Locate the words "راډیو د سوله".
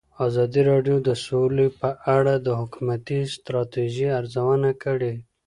0.71-1.65